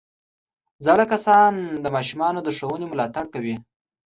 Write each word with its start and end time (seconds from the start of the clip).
زاړه 0.85 1.05
کسان 1.13 1.53
د 1.83 1.85
ماشومانو 1.95 2.39
د 2.43 2.49
ښوونې 2.57 2.85
ملاتړ 2.91 3.25
کوي 3.33 3.55